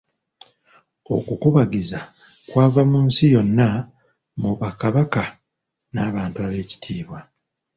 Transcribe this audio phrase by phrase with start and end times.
[1.15, 1.99] Okukubagiza
[2.49, 3.67] kwava mu nsi yonna
[4.41, 5.23] mu bakabaka
[5.93, 7.19] n'abantu ab'ekitiibwa.